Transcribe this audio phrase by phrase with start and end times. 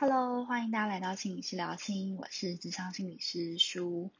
[0.00, 4.12] Hello，欢迎大家来到心理师聊心，我是智商心理师舒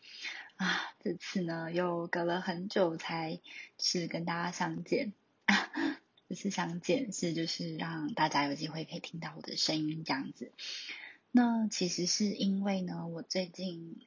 [0.57, 0.93] 啊。
[1.05, 3.39] 这次呢，又隔了很久才
[3.79, 5.13] 是跟大家相见，
[6.27, 10.51] 不是相见，是就是让大家有机会可以听到我的声音这样子。
[11.31, 14.05] 那其实是因为呢，我最近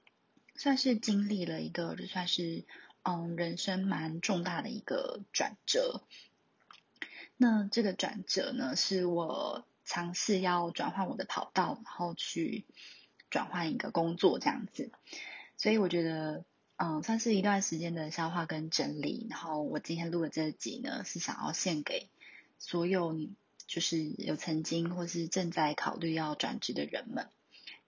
[0.56, 2.66] 算是经历了一个，就算是
[3.04, 6.04] 嗯人生蛮重大的一个转折。
[7.38, 9.66] 那这个转折呢，是我。
[9.92, 12.64] 尝试要转换我的跑道，然后去
[13.30, 14.90] 转换一个工作这样子，
[15.58, 16.46] 所以我觉得，
[16.78, 19.28] 嗯，算是一段时间的消化跟整理。
[19.30, 22.10] 然后我今天录的这集呢，是想要献给
[22.58, 23.34] 所有你，
[23.68, 27.28] 就是有曾经或是正在考虑要转职的人们。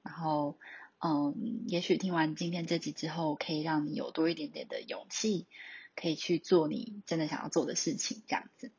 [0.02, 0.58] 然后，
[1.00, 5.48] 嗯，也许听完今天这集之后，可以让你有多一点点的勇气，
[5.96, 8.74] 可以去做你真的想要做的事情，这样子。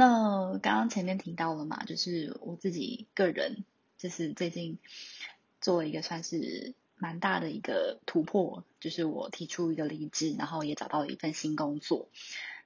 [0.00, 3.66] 那刚刚前面提到了嘛，就是我自己个人，
[3.98, 4.78] 就是最近
[5.60, 12.08] 做了一个算是蛮大的一个突破，就是我提出一个离职，然后也找到了一份新工作。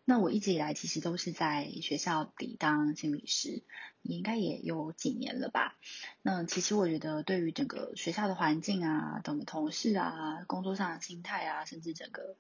[0.05, 3.65] 那我一直以来其实都是在学校里当心理师，
[4.03, 5.77] 应该也有几年了吧。
[6.23, 12.37] 那其实我觉得对于整个学校的环境啊，整个同事啊，工作上的心态啊，甚至整个。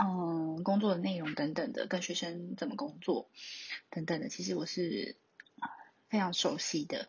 [0.00, 3.28] 嗯，工作的内容等等的，跟学生怎么工作
[3.90, 5.16] 等等的，其实我是
[6.08, 7.08] 非常熟悉的。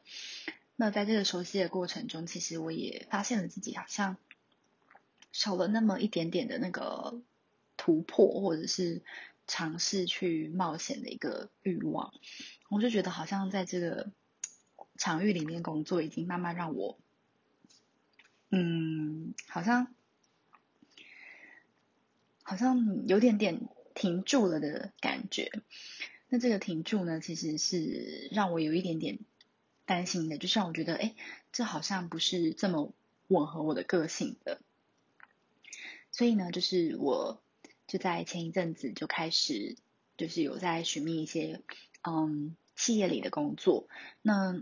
[0.75, 4.17] 那在这个熟悉的过程中，其实我也发现了自己好像
[5.31, 7.21] 少了那么一点点的那个
[7.77, 9.03] 突破，或者是
[9.45, 12.11] 尝试去冒险的一个欲望。
[12.69, 14.11] 我就觉得好像在这个
[14.97, 16.97] 场域里面工作，已经慢慢让我，
[18.49, 19.93] 嗯，好像。
[22.49, 25.51] 好像有点点停住了的感觉，
[26.29, 29.19] 那这个停住呢，其实是让我有一点点
[29.85, 31.13] 担心的，就是让我觉得，哎，
[31.51, 32.91] 这好像不是这么
[33.27, 34.59] 吻合我的个性的，
[36.11, 37.39] 所以呢，就是我
[37.85, 39.77] 就在前一阵子就开始，
[40.17, 41.61] 就是有在寻觅一些
[42.01, 43.87] 嗯企业里的工作，
[44.23, 44.59] 那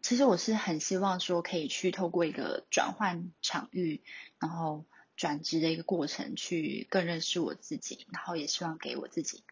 [0.00, 4.00] 其实我是很希望说可以去透过一个转换场域，
[4.38, 4.84] 然后。
[5.20, 9.44] 转职的一个过程，去更认识我自己，然后也希望给我自己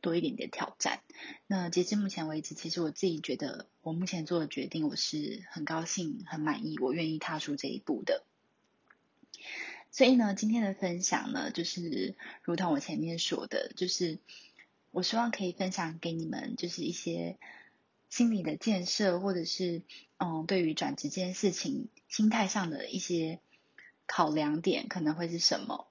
[0.00, 1.02] 多一点点挑战。
[1.46, 8.24] 那截至目前为止，其实我自己觉得，我目前做的决定，我是很高兴、很满意，我愿意踏出这一步的。
[9.90, 14.18] 所以呢，今天的分享呢，就是如同我前面说的，就是
[14.92, 17.36] 我希望可以分享给你们，就是一些
[18.08, 19.82] 心理的建设，或者是
[20.16, 23.40] 嗯，对于转职这件事情心态上的一些。
[24.06, 25.88] 考量点可能会是什么？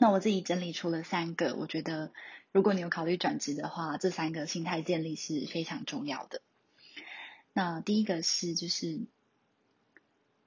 [0.00, 2.12] 那我自己整理出了三个，我觉得
[2.50, 6.40] 如果你有考虑转职的话，这三个心态建立是非常重要的。
[7.52, 9.00] 那第一个是，就是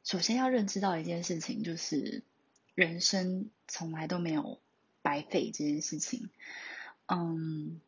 [0.03, 2.23] 首先要认知到一件事情，就是
[2.73, 4.59] 人生从来都没有
[5.03, 6.29] 白费这件事情。
[7.05, 7.79] 嗯，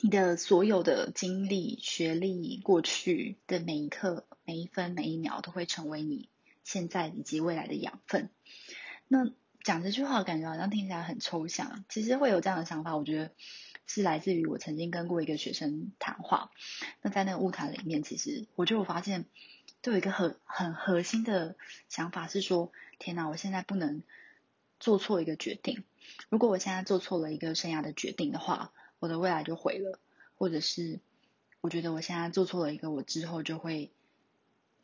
[0.00, 6.28] 你的所有的经历、学历、过去的每一刻、每一分、每一秒，都会成为你。
[6.66, 8.28] 现在以及未来的养分。
[9.06, 9.30] 那
[9.62, 11.84] 讲这句话，感觉好像听起来很抽象。
[11.88, 13.30] 其实会有这样的想法，我觉得
[13.86, 16.50] 是来自于我曾经跟过一个学生谈话。
[17.02, 19.26] 那在那个物谈里面，其实我就发现，
[19.80, 21.54] 都有一个很很核心的
[21.88, 24.02] 想法是说：天哪，我现在不能
[24.80, 25.84] 做错一个决定。
[26.28, 30.00] 如果我现在做错了一个生涯的决定的话，我的未来就毁了。
[30.34, 30.98] 或者是
[31.60, 33.92] 我觉得我现在做错了一个，我之后就会。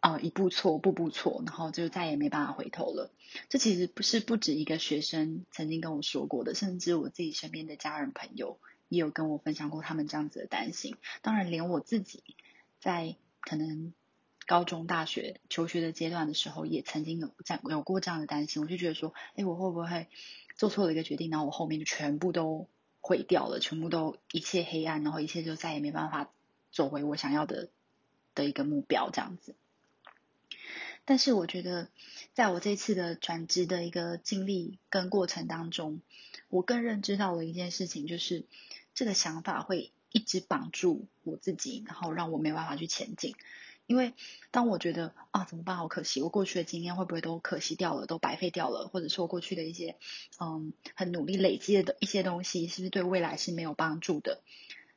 [0.03, 3.13] 啊，一步错，步步错，然后就再也没办法回头了。
[3.49, 8.59] 这其实不是不止一个学生曾经跟我说过的，甚至我自己身边的家人朋友
[8.89, 10.97] 也有跟我分享过他们这样子的担心。
[11.21, 12.25] 当然，连我自己
[12.81, 13.95] 在可能
[14.45, 18.61] 高中、大学求学的阶段的时候，也曾经有这样有过这样的担心。
[18.61, 20.09] 我就觉得说，哎，我会不会
[20.57, 22.67] 做错了一个决定，然后我后面就全部都
[23.01, 26.29] 毁掉了，全部都一切黑暗，然后一切就再也没办法
[26.73, 27.71] 走回我想要的
[28.35, 29.55] 的一个目标，这样子。
[31.05, 31.89] 但是我觉得，
[32.33, 36.01] 在我这次的转职的一个经历跟过程当中，
[36.49, 38.45] 我更认知到了一件事情，就是
[38.95, 43.35] 这个想法会一直绑住我自己，然后让我没办法去前进。
[43.87, 44.15] 因为
[44.53, 49.97] 当我觉得啊怎么办，好可惜，我过去的经验会不会都可惜掉了，都白费掉了，或者说过去的一些
[50.39, 54.41] 嗯很努力累积的一些东西，是不是对未来是没有帮助的？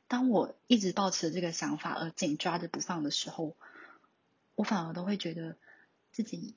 [0.06, 3.56] 当我一直抱持这个想法而紧抓着不放的时候，
[4.54, 5.56] 我反而都会觉得。
[6.16, 6.54] 自己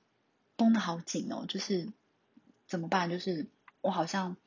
[0.56, 1.92] 绷得好紧哦，就是
[2.66, 3.10] 怎么办？
[3.10, 3.46] 就是
[3.82, 4.38] 我好像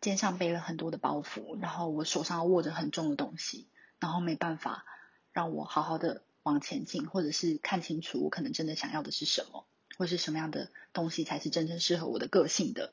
[0.00, 3.66] 肩上背了很多的包袱，然后我手上握着很重的东西，
[3.98, 4.84] 然后没办法
[5.32, 9.66] 让我好好的往前进，或者是看清楚我可能真的想要的是什么，
[9.98, 12.92] 或是什么样的东西才是真正适合我的个性的。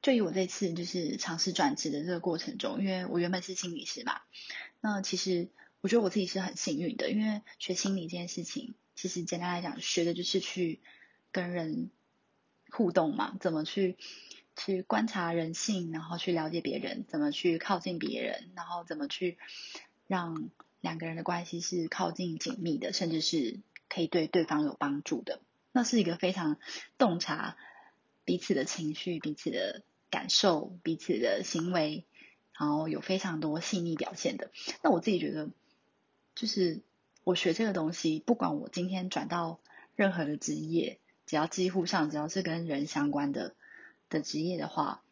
[0.00, 4.20] 就以我这次就是尝试转职的这个过程中，因为我原本是心理师嘛，
[4.80, 5.48] 那其实
[5.80, 10.80] 我觉得我自己是很幸运的，因为学心理这件事情，其实简单来讲，学的就是去
[11.30, 11.90] 跟人
[12.70, 13.96] 互动嘛，怎么去
[14.56, 19.38] 去观察人性，然后去了解别人，怎么去靠近别人，然后怎么去
[20.08, 20.50] 让
[20.80, 25.40] 两个人的关系是靠近紧密的，甚至是可以对对方有帮助的。
[25.70, 26.58] 那是一个非常
[26.98, 27.56] 洞察
[28.24, 29.84] 彼此的情绪、彼此的。
[30.08, 32.06] 感受彼此的行为，
[32.56, 34.52] 然后有非常多细腻表现的。
[34.80, 35.50] 那我自己觉得，
[36.36, 36.80] 就是
[37.26, 39.58] 我学这个东西，不管我今天转到
[39.96, 43.56] 任何的职业，只要几乎上只要是跟人相关的
[44.08, 45.02] 的职业的话，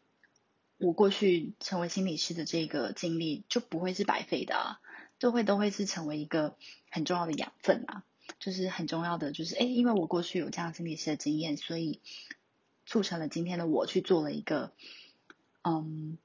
[0.77, 4.79] 我过去成为心理师的这个经历就不会是白费的啊，
[5.19, 6.55] 就会都会是成为一个
[6.89, 8.05] 很重要的养分啊，
[8.39, 11.99] 就是很重要的，就是哎，因为我过去有这样心理师的经验，所以。
[12.87, 14.71] 促成了今天的我去做了一个，
[15.63, 16.19] 嗯，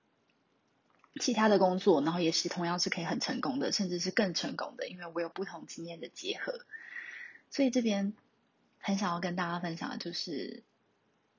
[1.18, 6.60] 其他的工作，然后也是同样是可以很成功的，甚至是更成功的，因为我有不同经验的结合。
[7.50, 8.12] 所以这边
[8.78, 10.62] 很想要跟大家分享的就是，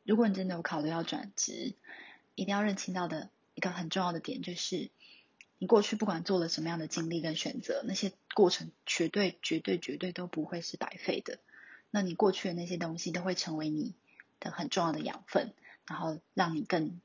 [0.04, 1.74] 如果你真的有考虑要转职，
[2.36, 4.90] 一定要认清到的一个很重要的点就是，
[5.58, 11.40] 你过去不管做了什么样的经历跟选择，那些过程绝对绝对绝对都不会是白费的。
[11.90, 13.94] 那你过去的那些东西都会成为你。
[14.44, 15.54] 的很重要的养分，
[15.86, 17.00] 然后让你更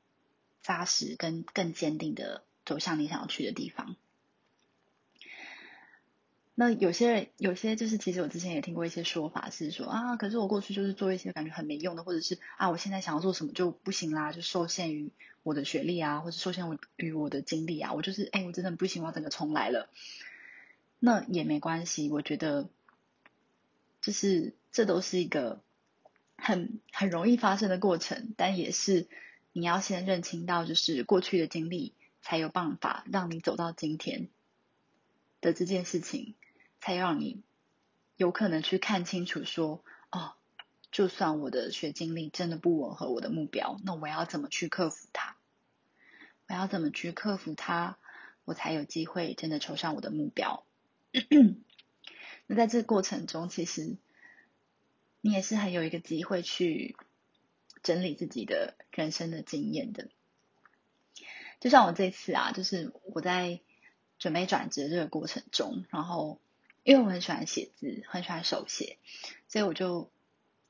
[0.63, 3.95] 扎实、跟更坚定的走向你想要去的地方。
[6.53, 15.09] 那有些人，有些就是其实我之前也听过一些说法，是说啊，可是我过去就是做一些感觉很没用的，或者是啊，我现在想要做什么就不行啦，就受限于
[15.41, 16.65] 我的学历啊，或者受限
[16.97, 19.89] 于我的经历啊，我就是哎，我真的不行，我要整个重来了。
[20.99, 22.69] 那也没关系，我觉得
[24.01, 25.61] 就是这都是一个。
[26.39, 29.07] 很很容易发生的过程，但也是
[29.53, 31.95] 你要先认清到，就是过去的经历，
[32.27, 34.27] 才有办法让你走到今天
[35.39, 36.35] 的这件事情，
[36.81, 37.41] 才让你
[38.17, 39.81] 有可能去看清楚，说
[40.11, 40.33] 哦，
[40.91, 45.37] 就算我的学经历真的不吻合我的目标，那我要怎么去克服它？
[46.49, 47.95] 我要怎么去克服它？
[48.43, 50.65] 我才有机会真的求上我的目标。
[52.45, 53.95] 那在这个过程中，其实。
[55.19, 56.95] 你也是很有一个机会去
[57.81, 60.09] 整理自己的人生的经验的，
[61.59, 63.59] 就像我这次啊，就是我在
[64.19, 66.39] 准备转职这个过程中，然后
[66.83, 68.97] 因为我很喜欢写字，很喜欢手写，
[69.47, 70.11] 所以我就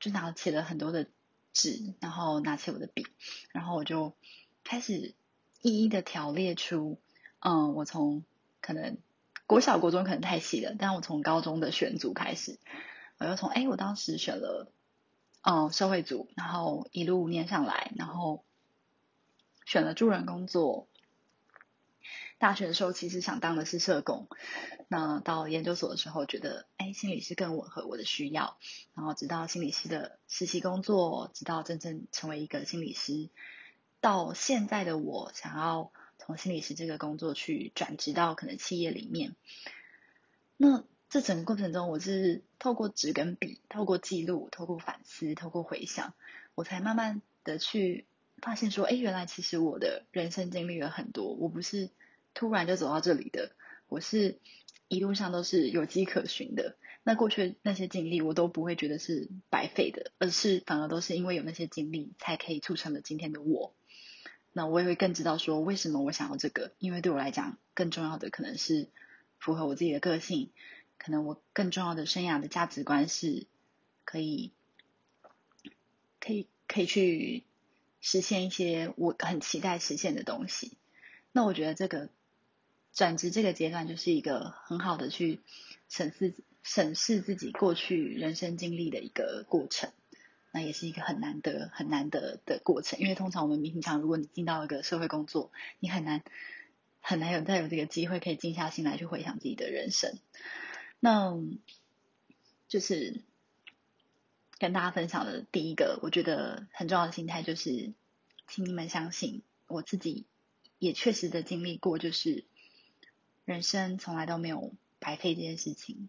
[0.00, 1.06] 就拿起了很多的
[1.52, 3.06] 纸，然后拿起我的笔，
[3.52, 4.14] 然后我就
[4.64, 5.14] 开始
[5.60, 7.00] 一一的条列出，
[7.40, 8.24] 嗯，我从
[8.60, 8.98] 可能
[9.46, 12.58] 国小国中可能太细了，但我从高中的选组开始。
[13.18, 14.70] 我又从哎，我当时选了
[15.42, 18.44] 嗯社会组，然后一路念上来，然后
[19.68, 20.88] 选了助人工作。
[22.38, 24.28] 大学的时候其实想当的是社工，
[24.88, 28.56] 那到研究所的时候觉得哎心理师更吻合我的需要，
[28.94, 33.28] 然后直到心理师的实习工作，直到真正成为一个心理师，
[34.00, 39.36] 到现在的我想要从心理师这个工作去转职到可能企业里面，
[40.56, 40.82] 那。
[41.10, 46.12] 这整个过程中，我是透过纸跟笔，透过记录，透过反思，透过回想，
[46.54, 48.06] 我才慢慢的去
[48.40, 51.90] 发现说，哎，原来其实我的人生经历了很多，我不是
[52.34, 53.52] 突然就走到这里的，
[53.88, 54.38] 我是
[54.88, 56.76] 一路上都是有迹可循的。
[57.02, 63.74] 那过去那些经历，我都不会觉得是白费的，而是反而都是因为有那些经历，才可以促成了今天的我。
[64.52, 68.88] 那我也会更知道说，为什么我想要这个，因为对我来讲，更重要的可能是
[69.38, 70.50] 符合我自己的个性。
[70.98, 73.46] 可能我更重要的生涯的价值观是，
[74.04, 74.52] 可以，
[76.18, 77.44] 可以可以去
[78.00, 80.72] 实现一些我很期待实现的东西。
[81.32, 82.08] 那我觉得这个
[82.92, 85.40] 转职这个阶段就是一个很好的去
[85.88, 89.90] 审视审视自己过去人生经历的一个过程。
[90.50, 96.22] 那也是一个很难得很难得的过程，因为通常我们平常如果你进到一个社会工作，你很难
[97.00, 100.18] 很难有再有这个机会可以静下心来去回想自己的人生。
[101.00, 101.38] 那
[102.66, 103.20] 就是
[104.58, 107.92] 跟大家分享的第一个，我觉得很重要的心态就是，
[108.46, 110.26] 请你们相信，我自己
[110.78, 112.44] 也确实的经历过，就是
[113.44, 116.08] 人生从来都没有白费这件事情，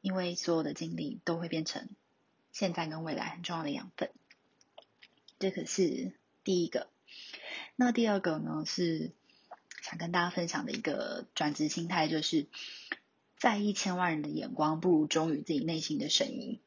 [0.00, 1.88] 因为所有的经历都会变成
[2.52, 4.10] 现在跟未来很重要的养分。
[5.38, 6.12] 这可是
[6.44, 6.88] 第一个。
[7.76, 9.12] 那第二个呢，是
[9.82, 12.46] 想跟大家分享的一个转职心态，就是。
[13.40, 16.58] 在意千万人的眼光，不如忠于自己内心的声音。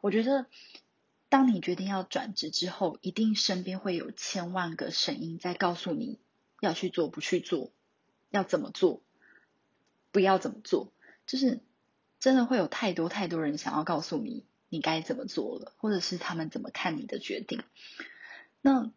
[0.00, 0.46] 我觉得，
[1.28, 6.18] 当你决定要转职之后，一定身边会有千万个声音在告诉你
[6.60, 7.70] 要去做，不去做，
[8.30, 9.02] 要怎么做，
[10.10, 10.92] 不要怎么做，
[11.26, 11.60] 就是
[12.18, 17.62] 真的会有太多太多人想要告诉你你该怎么做了，或者是他们怎么看你的决定。
[18.62, 18.90] 那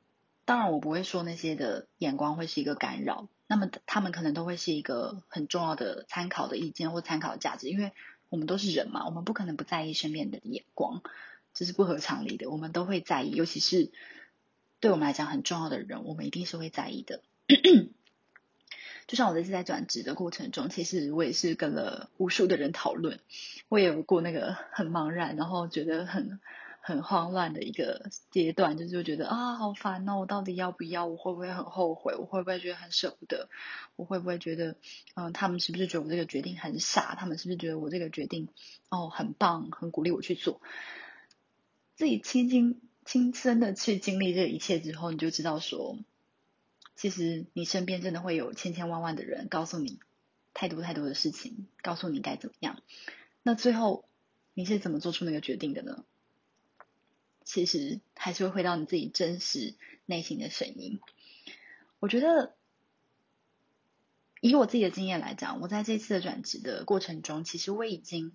[0.46, 7.92] 当然，我不会说那些的眼光会是一个干扰，那么他们可能都会是一个很重要的参考的意见或参考价值，因为。
[8.34, 11.04] 我们都是人嘛，我们不可能不在意身边的眼光，
[11.54, 12.50] 这是不合常理的。
[12.50, 13.92] 我们都会在意，尤其是
[14.80, 17.22] 对我们来讲很重要的人，我们一定是会在意的。
[19.06, 23.20] 就像我这次在转职的过程中，其实我也是跟了无数的人讨论，
[23.70, 26.40] 我也有过那个很茫然，然后觉得很。
[26.86, 30.20] 很慌乱的一个阶段，就是觉得啊，好烦哦！
[30.20, 31.06] 我到底要不要？
[31.06, 32.14] 我会不会很后悔？
[32.18, 33.48] 我会不会觉得很舍不得？
[33.96, 34.76] 我会不会觉得，
[35.16, 37.16] 嗯，他们是不是觉得我这个决定很傻？
[37.16, 38.50] 他们是不是觉得我这个决定
[38.90, 40.60] 哦很棒，很鼓励我去做？
[41.96, 45.98] 自己亲亲亲身的去经历这一切之后，你就知道说，
[46.98, 50.00] 其实你身边真的会有千千万万的人告诉你
[50.54, 52.82] 太多太多的事情，告诉你该怎么样。
[53.42, 54.04] 那最后
[54.54, 56.04] 你是怎么做出那个决定的呢？
[57.46, 61.00] 其实还是会回到你自己真实内心的声音。
[62.00, 62.56] 我觉得，
[64.42, 68.34] 以我自己的经验来讲，我在这次的转职的过程中，其实我已经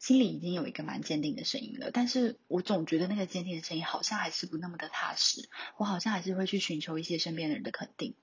[0.00, 1.90] 心里已经有一个蛮坚定的声音了。
[1.90, 5.48] 但是我总觉得那个坚定的声音好像还是不那么的踏实。
[5.76, 8.14] 我好像还是会去寻求一些身边的人的肯定，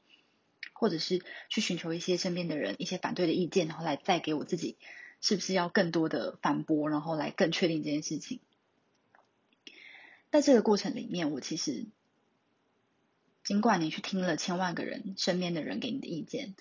[0.73, 4.77] 或者是去寻求一些身边的人一些反对的意见，然后来再给我自己
[5.21, 8.39] 是不是要更多的反驳，然后来更确定这件事情。
[10.31, 11.87] 在这个过程里面，我其实
[13.43, 16.55] 尽管你去听了千万个人身边的人给你的意见，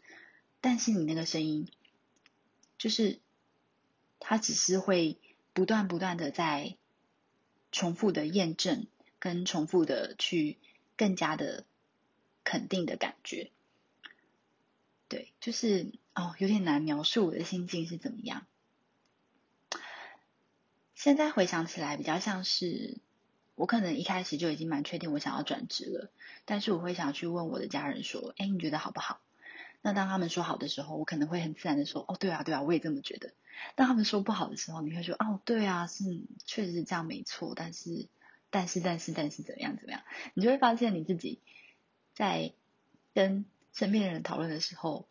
[0.63, 1.71] 但是你那个声音，
[2.79, 3.21] 就是
[4.21, 5.19] 它只是会
[5.53, 6.79] 不断不断的在
[7.71, 8.87] 重复的验证，
[9.19, 10.57] 跟重复的去
[10.97, 11.67] 更加的
[12.45, 13.51] 肯定的感觉。
[15.09, 18.47] 对，就是哦，有点难描述我的心境是怎么样。
[20.95, 22.97] 现在回想起来，比较像是。
[23.59, 26.11] 我可能一开始就已经蛮确定我想要转职了，
[26.45, 29.21] 但是我会想去问我的家人说：“哎，你觉得好不好？”
[29.83, 33.33] 那当他们说好的时候，我可能会很自然的说：“哦，对啊，对啊，我也这么觉得。”
[33.75, 36.05] 当他们说不好的时候，你会说：“哦，对啊，是
[36.47, 38.07] 确实是这样没错，但是，
[38.51, 40.03] 但是，但是，但是怎么样怎么样？”
[40.35, 41.41] 你就会发现你自己
[42.15, 42.53] 在
[43.13, 45.09] 跟身边的人讨论的时候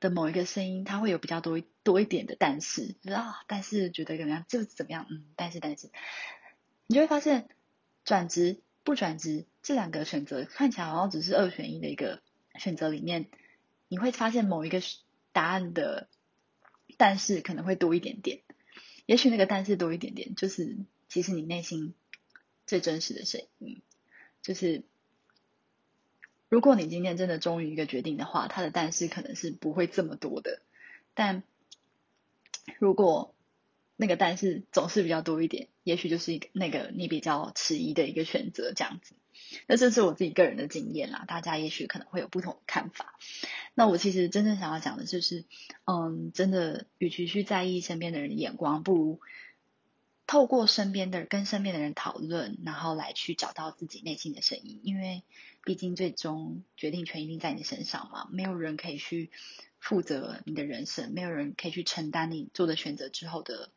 [0.00, 5.90] 的某一个声音，它会有比较多多一点的但是，就是啊，但是觉得怎么样就怎么样，嗯，但是但是，
[6.86, 7.48] 你就会发现。
[8.10, 12.20] 转职不转职这两个选择看起来好像只是二选一的一个
[12.58, 13.26] 选择里面，
[13.86, 14.82] 你会发现某一个
[15.30, 16.08] 答案的
[16.96, 18.40] 但是可能会多一点点，
[19.06, 20.76] 也许那个但是多一点点，就是
[21.08, 21.94] 其实你内心
[22.66, 23.80] 最真实的声音，
[24.42, 24.82] 就是
[26.48, 30.62] 如果你今天真的忠于一个决定的话，它的但是可能是不会这么多的，
[31.14, 31.44] 但
[32.80, 33.36] 如果
[34.00, 39.14] 那个但是总是比较多一点，也许就是一个那个你比较迟疑的一个选择这样子。
[39.66, 43.18] 那这是我自己个人的经验啦，大家也许可能会有不同的看法。
[43.74, 45.44] 那我其实真正想要讲的就是，
[45.84, 49.20] 嗯，真的，与其去在意身边的人的眼光，不如
[50.26, 54.80] 透过身边的跟身边的人讨论，然后来去找到自己内心的声音。
[54.82, 55.24] 因为
[55.62, 59.30] 毕竟最终决定权一定在你身上嘛，没有人可以去
[59.78, 63.68] 负责你的人生，没有人可以去承担你做的选择之后的。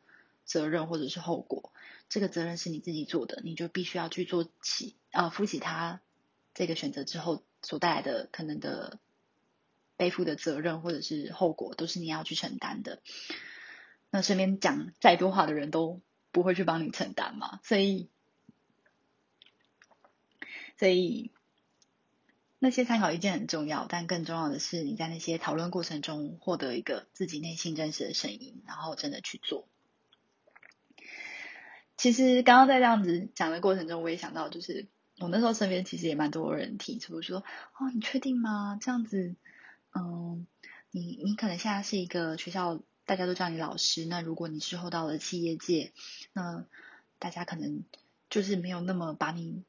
[0.44, 1.72] 责任或者是后果，
[2.08, 6.00] 这个责任是你自己做的，你就必须要去做起啊，负起他
[6.54, 8.98] 这个选择之后所带来的可能的
[9.96, 13.00] 背负的责任或者是后果，都是你要去承担的。
[14.10, 18.08] 那身边讲再多话的人都不会去帮你承担嘛，所以，
[20.78, 21.32] 所以
[22.60, 29.66] 那些参考意见很重要，但更重要的是你在那些讨论过程中获得一个自己内心真实的声音，然后真的去做。
[31.96, 38.78] 其实刚刚在这样子讲的过程中，我也想到，就是我那时候身边其实也蛮多人提出说，哦，你确定吗？
[38.80, 39.36] 这样子，
[39.94, 40.46] 嗯，
[40.90, 45.92] 你你可能现在是一个学校，大家都叫你老师，那如果你之后到了企业界，
[46.32, 46.64] 那
[47.20, 47.84] 大家可能
[48.28, 49.62] 就是没有那么把你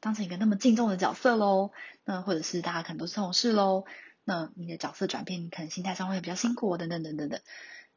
[0.00, 1.70] 当成一个那么敬重的角色喽，
[2.04, 3.84] 那或者是大家可能都是同事喽，
[4.24, 7.40] 那你的角色转变，你可能心态上会比较辛苦，等等等等等。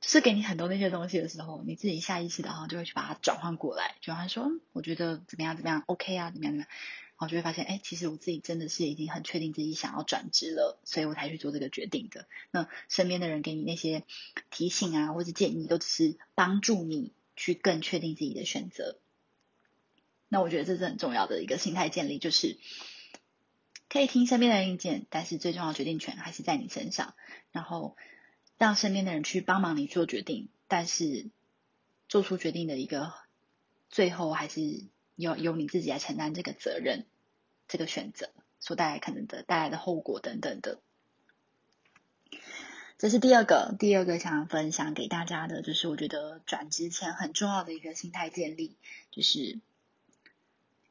[0.01, 6.69] 是给你很多那些东西的时候，你自己下意识的哈就会去把它转换过来，转换说，我觉得怎么样怎么样，OK 啊，怎么样怎么样。
[7.17, 12.27] 然后就会发现，哎，其实我自己真的是已经很确定自己想要转职了，所以我才去做这个决定的。
[12.51, 14.03] 那身边的人给你那些
[14.49, 18.99] 提醒啊，或者建议，都只是帮助你去更确定自己的选择。
[20.27, 22.57] 那我觉得这是很重要的一个心态建立，就是
[23.87, 27.13] 可以听身边的意见，但是最重要的决定权还是在你身上。
[27.53, 27.95] 然后
[28.57, 31.27] 让身边的人去帮忙你做决定，但是
[32.07, 33.13] 做出决定的一个
[33.89, 34.83] 最后还是
[35.15, 37.05] 由由你自己来承担这个责任。
[37.67, 40.79] 这个选择所带来可能的带来的后果等等的，
[42.99, 48.77] 这是第二个第二个想分享给大家的，就是我觉得转职前很重要的一个心态建立，
[49.09, 49.59] 就是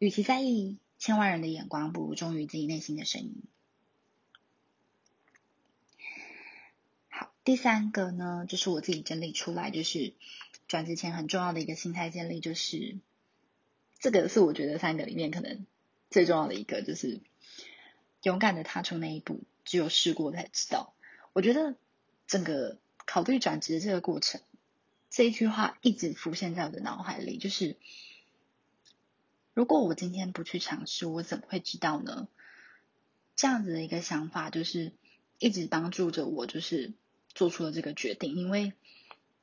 [0.00, 3.44] 与其在意千万人的眼光，不如忠于自己内心的声音。
[7.44, 10.14] 第三个呢，就是我自己整理出来，就是
[10.66, 12.96] 转职前很重要的一个心态建立，就是
[14.00, 15.66] 这个是我觉得三个里面可能。
[16.10, 17.20] 最重要的一个就是
[18.22, 20.94] 勇敢的踏出那一步，只有试过才知道。
[21.32, 21.74] 我觉得
[22.28, 24.40] 整个考虑转职的这个过程，
[25.10, 27.76] 这一句话一直浮现在我的脑海里，就是
[29.54, 32.28] 如果我今天不去尝试，我怎么会知道呢？
[33.34, 34.92] 这样子的一个想法，就是
[35.40, 36.92] 一直帮助着我，就是
[37.34, 38.34] 做出了这个决定。
[38.36, 38.72] 因为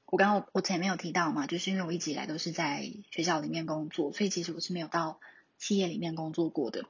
[0.06, 5.20] 我刚刚我前面有提到嘛，就是因为我一直以来都是在学校里面工作，所以其实我是没有到。
[5.64, 6.86] 企业里面工作过的，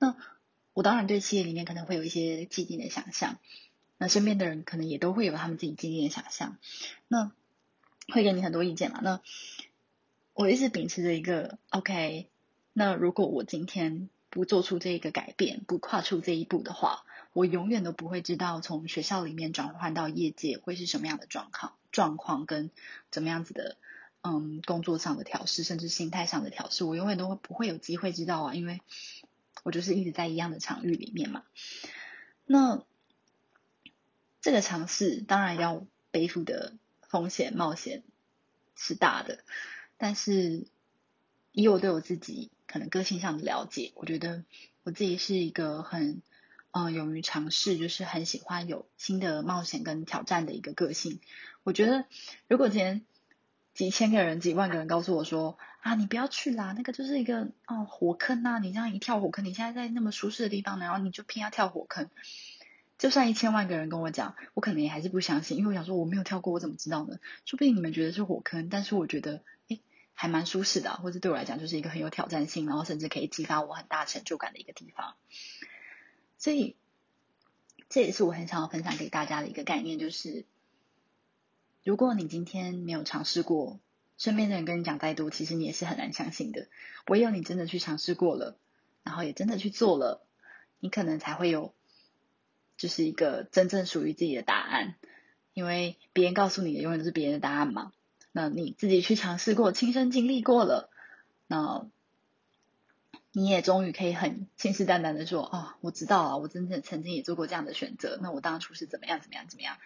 [0.00, 0.16] 那
[0.74, 3.38] 我当然对企业里面可能会有一些既定的想象，
[3.96, 6.56] 那身边的人可能也都会有他们自己既定的想象，
[7.06, 7.30] 那
[8.08, 8.98] 会给你很多意见嘛？
[9.04, 9.20] 那
[10.34, 12.26] 我一直秉持着一个 OK，
[12.72, 22.70] 那如果我今天不做出这个改变，不跨出这一步的话，我永远都不会知道从学校里面转换到业界会是什么样的状况，状况跟
[23.10, 23.76] 怎么样子的。
[24.20, 28.80] 嗯，工作上的调试，甚至心态上的调试，我永远都不会有机会知道啊，因为
[29.62, 31.44] 我就是一直在一样的场域里面嘛。
[32.44, 32.82] 那
[34.40, 36.74] 这个尝试当然要背负的
[37.08, 38.02] 风险冒险
[38.74, 39.44] 是大的，
[39.98, 40.66] 但是
[41.52, 44.42] 以我对我自己可能个性上的了解，我觉得
[44.82, 46.22] 我自己是一个很
[46.86, 51.20] 嗯勇于尝试，就是很喜欢有新的冒险跟挑战的一个个性。
[51.62, 52.04] 我觉得
[52.48, 53.04] 如果今天。
[53.74, 58.58] 几千个人、几万个人告诉我说：“啊，你不要去啦，那个就是一个哦火坑呐！
[58.58, 62.10] 你这样一跳火坑，你现在在那么舒适的地方，然后你就偏要跳火坑。
[62.98, 67.20] 就算一千万个人跟我讲，我可能也还是不相信，因为我想说我没有跳过，我怎么知道呢？
[67.44, 69.80] 说不定你们觉得是火坑，但是我觉得诶
[70.12, 75.14] 还蛮舒适的，或者对我来讲就是一个很有挑战性，然后甚至可以激发我很大成就感的一个地方。
[76.38, 76.76] 所以
[77.90, 80.46] 这也是我很想要分享给大家的一个概念，就是。”
[81.84, 83.80] 如果你今天没有尝试过，
[84.18, 86.66] 身边的人跟你讲再多，其实你也是很难相信的。
[87.06, 88.58] 唯有你真的去尝试过了，
[89.04, 90.22] 然后也真的去做了，
[90.80, 91.72] 你可能才会有，
[92.76, 94.96] 就是一个真正属于自己的答案。
[95.54, 97.92] 因为别人告诉你的永远都是别人的答案嘛。
[98.32, 100.90] 那你自己去尝试过，亲身经历过了，
[101.46, 101.88] 那
[103.38, 108.18] 你也终于可以很信誓旦旦的说：哦，我知道了，我真正曾经也做过这样的选择。
[108.20, 109.76] 那我当初是怎么样，怎么样，怎么样？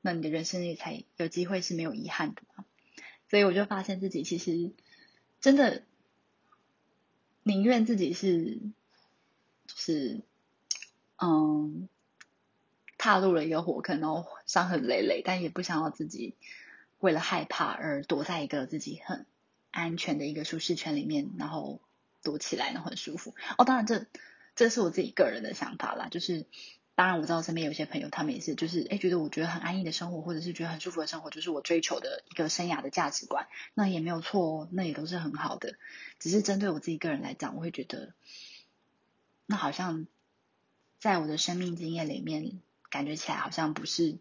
[0.00, 2.64] 那你的人生也才有机会是没有遗憾的嘛？
[3.28, 4.72] 所以我就发现自己其实
[5.38, 5.82] 真的
[7.42, 8.54] 宁愿自己是
[9.66, 10.22] 就是
[11.16, 11.90] 嗯
[12.96, 16.36] 踏入了一个火坑，然后伤痕累累，但也不想要自己
[17.00, 19.26] 为了害怕而躲在一个自己很
[19.70, 21.82] 安全的一个舒适圈里面，然后
[22.22, 23.34] 躲起来，呢很舒服。
[23.56, 24.06] 哦，当然这
[24.54, 26.46] 这是我自己个人的想法啦，就是。
[26.98, 35.76] 当然，我知道身边有些朋友，他们也是，就是哎，觉得我觉得很安逸的生活，或者是觉得很舒服的生活，就是我追求的一个生涯的价值观，那也没有错哦，那也都是很好的。
[36.18, 38.14] 只是针对我自己个人来讲，我会觉得，
[39.46, 40.08] 那好像
[40.98, 44.18] 在我的生命经验里面，感觉起来好像不是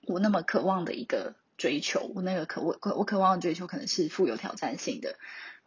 [0.00, 2.10] 我那么渴望的一个追求。
[2.12, 5.16] 我那个渴我我渴望的追求，可能是富有挑战性的，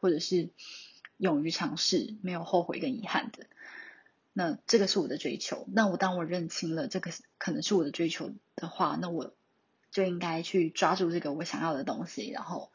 [0.02, 0.50] 或者是
[1.18, 3.48] 勇于尝试、没有后悔跟遗憾的。
[4.34, 5.68] 那这个是我的追求。
[5.72, 9.34] 那我当我认清了这个可能是我的追求的话，那我
[9.92, 12.72] 就应该去抓住这个我想要的东西，然后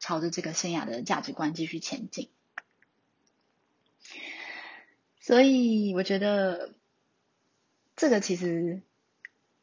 [0.00, 2.28] 朝着这个生涯的价值观继续前进。
[5.20, 6.74] 所以我觉得
[7.96, 8.82] 这个其实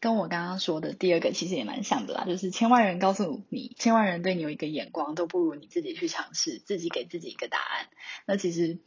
[0.03, 7.87] 跟我刚刚说的第二个其实也蛮像的啦，就是千万人告诉你，千万人对你有一个眼光，都不如你自己去尝试，自己给自己一个答案。
[8.25, 8.79] 那其实。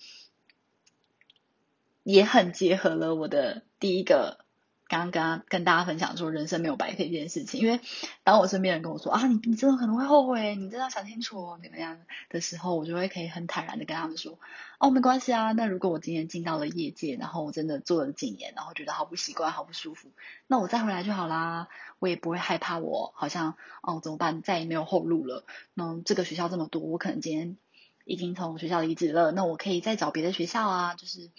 [2.09, 4.46] 也很结合了我的第一个
[4.89, 7.61] 刚刚跟跟大家分享说，人生没有白费这件事情。
[7.61, 7.81] 因为
[8.23, 14.39] 当我身边人跟我说啊，你你真的可能会后悔，你真的要想清楚哦，怎么样的时候，我就会可以很坦然的跟他们说，
[14.79, 15.53] 哦，没关系啊。
[15.53, 20.11] 那如果我今天进到了业界，然后我真的做了几年，然后觉得好不习惯，好不舒服，
[20.47, 21.69] 那我再回来就好啦。
[21.99, 25.45] 我也不会害怕，我好像哦怎么办，再也没有后路了。
[25.75, 27.57] 那这个学校这么多，我可能今天
[28.05, 30.95] 已经从学校离职了，那我可以再找别的学校啊。
[30.95, 31.31] 就是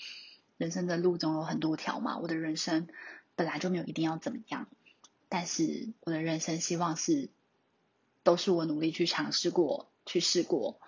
[0.58, 2.88] 人生的路总有很多条嘛，我的人生。
[3.38, 4.68] 本来就没有一定要怎么样，
[5.30, 7.30] 但是我的人生希望是，
[8.24, 10.82] 都是我努力去尝试过、去试过，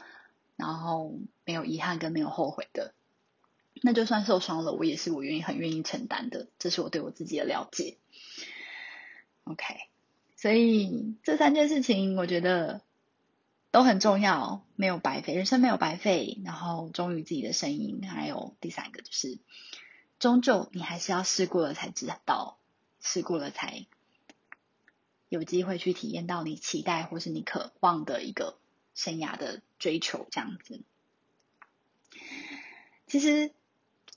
[0.55, 1.13] 然后
[1.45, 2.95] 没有遗憾跟没有后悔的。
[3.83, 6.47] 那就算受伤了，我也是我愿意很愿意承担的。
[6.57, 7.97] 这是我对我自己的了解。
[9.43, 9.63] OK，
[10.35, 12.81] 所以这三件事情我觉得
[13.69, 16.39] 都很重要，没有白费，人生没有白费。
[16.43, 19.37] 然后忠于自己的声音，还有第三个就是。
[20.19, 22.57] 终究，你还是要试过了才知道，
[22.99, 23.85] 试过了才
[25.29, 28.57] 有机会去体验到你期待或是你渴望的一个
[28.93, 30.81] 生涯的追求，这样子。
[33.07, 33.51] 其实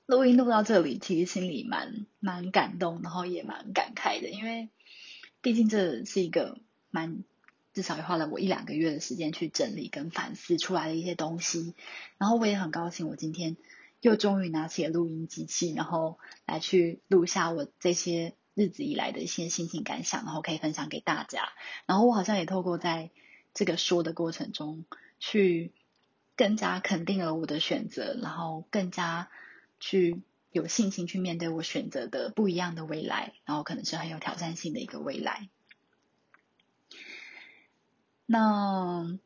[0.06, 4.70] 录音录到这里，其实心里蛮蛮感动，然后也蛮感慨的，因为
[5.40, 6.58] 毕竟这是一个
[6.90, 7.22] 蛮
[7.74, 11.74] 至少也花了我一两个月的时间去整理跟反思出来的一些东西，
[12.18, 13.56] 然后我也很高兴，我今天。
[14.02, 21.50] 又终于拿起了录音机器，然后来去录下我这些日子以来的一些心情感想，然后可以分享给大家。
[21.86, 23.10] 然后我好像也透过在
[23.54, 24.84] 这个说的过程中，
[25.20, 25.72] 去
[26.34, 29.30] 更加肯定了我的选择，然后更加
[29.78, 35.48] 去有信心去面对我选择的不一样的未来，然后可能是很有挑战性的一个未来。
[38.26, 39.16] 那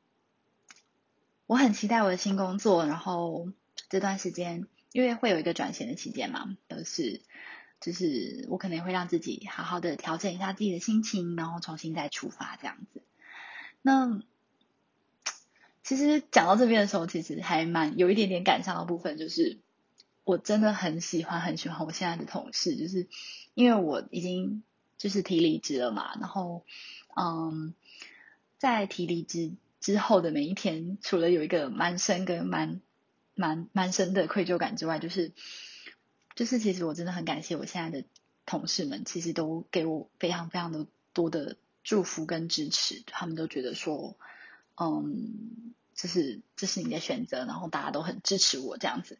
[1.46, 3.48] 我很期待我的新工作，然后。
[3.88, 7.22] 这段时间，因为会有一个转型的期间嘛，都是
[7.80, 13.02] 就是我可能会让自己好好的调整一下自己的心情，然后重新再出发这样子。
[13.82, 14.20] 那
[15.84, 19.60] 其实讲到这边的时候，其实还蛮有一点点感伤的部分，就是
[20.24, 23.06] 我真的很喜欢很喜欢我现在的同事，就是
[23.54, 24.64] 因为我已经
[24.98, 26.64] 就是提离职了嘛，然后
[27.14, 27.72] 嗯，
[28.58, 32.80] 在提离职之后的每一天，除了有一个蛮深跟蛮。
[33.36, 35.32] 蛮蛮深的愧疚感之外，就是
[36.34, 38.06] 就是其实我真的很感谢我现在的
[38.46, 44.16] 同事们，其实都给我非常非常的多的祝福跟支持，他们都觉得说，
[44.76, 49.18] 嗯，这是这是你的选择，然后大家都很支持我这样子，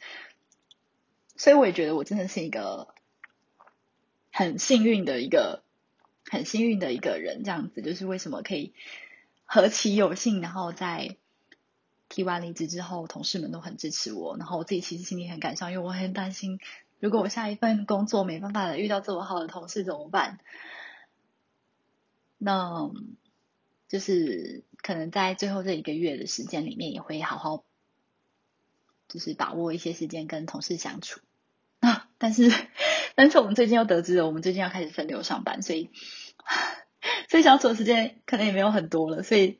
[1.36, 2.94] 所以我也觉得我真的是一个
[4.32, 5.62] 很幸运的一个
[6.24, 8.72] 很幸运的一个人，这样子就是为什么可以
[9.44, 11.16] 何其有幸，然后在。
[12.08, 16.60] 提完离职之后，同事们都很支持我，然后我自己其实心里很感伤，因为我很担心，
[17.00, 20.38] 如果我下一份工作没办法遇到这么好的同事怎么办？
[22.38, 22.90] 那
[23.88, 27.64] 就是可能在最后这一个月的时间里面，也会好好
[29.08, 31.20] 就是把握一些时间跟同事相处
[31.80, 32.08] 啊。
[32.18, 32.52] 但是，
[33.14, 35.90] 但是我们最近又得知了，我们最近要开始分流上班，所以
[37.28, 39.58] 所以相处的时间可能也没有很多了，所以。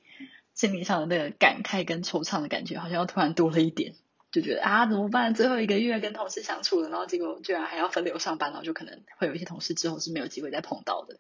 [0.57, 3.95] 心理上的那个感慨跟惆怅的感觉，好像又突然多了一点，
[4.33, 5.35] 就觉得啊，怎么办？
[5.35, 11.19] 最后一个月跟同事相处了，然后结果居然还要分流上班，然后就可能会有一些同事之后是没有机会再碰到的。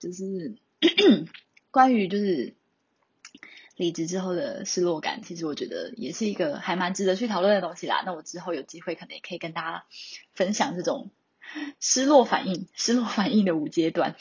[0.00, 0.56] 就是
[1.70, 2.54] 关于就是
[3.76, 8.02] 离职之后的失落感，其实我觉得也是一个还蛮值得去讨论的东西啦。
[8.04, 9.84] 那我之后有机会可能也可以跟大家
[10.34, 11.12] 分享这种
[11.78, 14.16] 失落反应、失落反应的五阶段。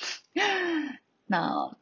[1.25, 1.75] 那。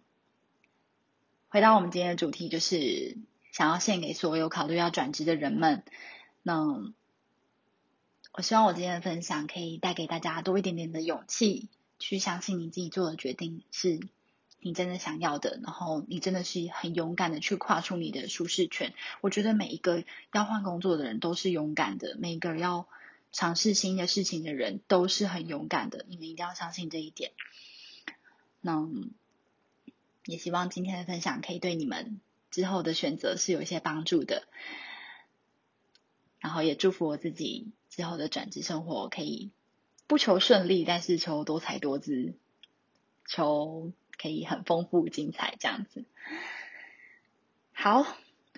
[1.54, 3.16] 回到我们今天的主题，就是
[3.52, 5.84] 想要献给所有考虑要转职的人们。
[6.42, 6.92] 那
[8.32, 14.00] 我希望我今天的分享可以带给大家多一点点的勇气，去相信你自己做的决定是
[14.62, 18.92] 你真的想要的，然后你真的是很勇敢的去跨出你的舒适圈。
[19.22, 22.88] 我觉得每一个要换工作的人都是勇敢的，每一个要
[23.32, 26.04] 尝试新的事情的人都是很勇敢的。
[26.10, 27.32] 你们一定要相信这一点。
[28.60, 28.90] 那。
[30.26, 32.20] 也希望今天的分享可以对你们
[32.52, 34.44] 之后的选择是有一些帮助的，
[36.40, 39.52] 然后也祝福我自己之后的转职生活可以
[40.08, 42.36] 不求顺利，但是求多才多姿，
[43.28, 46.06] 求可以很丰富精彩这样子。
[47.72, 48.06] 好，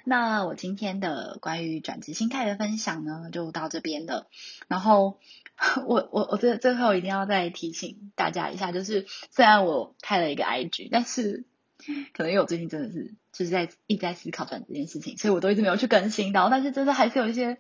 [0.04, 4.28] 那我今天的关于转职心态的分享呢，就到这边了。
[4.68, 5.20] 然后
[5.88, 11.46] 我我我最最后一定要再提醒大家一下，就是虽然我开了一个 IG，但是
[12.14, 16.50] 可能因为我最近真的是就是在一直在思考转这件事情，所以我都一直没有去更新到。
[16.50, 17.58] 但是真的还是有一些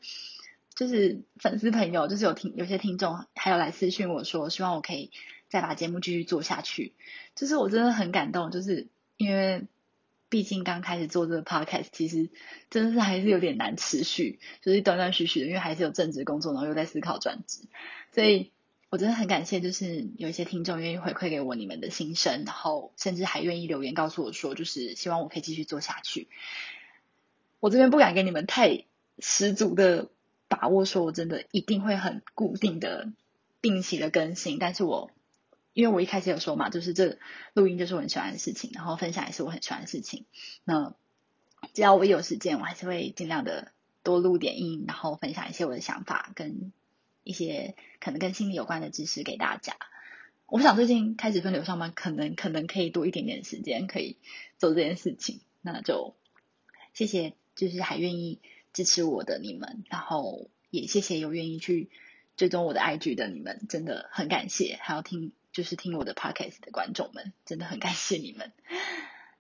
[0.75, 5.11] 就是粉丝朋友，就是有听有些听众还有来私讯我说，希望我可以
[5.49, 6.93] 再把节目继续做下去。
[7.35, 9.67] 就是我真的很感动，就是因为
[10.29, 12.29] 毕竟刚开始做这个 podcast，其实
[12.69, 17.67] 真的是还是有点难持续，就是断断续续的，因为还是有正职工作，然后又在思考转职，
[18.11, 18.51] 所以。
[18.89, 26.29] 我真的很感谢，就是有一些听众愿意回馈给我你们的心声，然后甚至还愿意留言告诉我说，就是希望我可以继续做下去。
[27.59, 28.85] 我这边不敢给你们太
[29.19, 30.09] 十足的
[30.47, 33.09] 把握，说我真的一定会很固定的、
[33.61, 34.59] 定期的更新。
[34.59, 35.11] 但是我
[35.73, 37.17] 因为我一开始有说嘛，就是这
[37.53, 40.25] 录音就是我很喜欢的事情，然后分享也是我很喜欢的事情。
[40.63, 40.93] 那
[41.73, 46.71] 只要我有时间，我还是会尽量的多录点音，然后分享一些我的想法跟。
[47.25, 49.75] 一些可能跟心理有关的知识给大家。
[50.47, 54.17] 我想最近开始分流上班，可能可能可以多一点点时间可以
[54.57, 55.41] 做这件事情。
[55.61, 56.15] 那就
[56.93, 58.39] 谢谢，就是还愿意
[58.71, 61.89] 支持我的你们，然后也谢谢有愿意去
[62.37, 64.77] 追踪我的 IG 的你们，真的很感谢。
[64.79, 68.51] 还有听就是听我的 Podcast 的观众们，真的很感谢你们。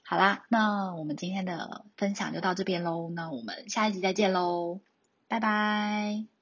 [0.01, 3.09] 好啦，那我们今天的分享就到这边喽。
[3.09, 4.79] 那我们下一集再见喽，
[5.27, 6.34] 拜拜。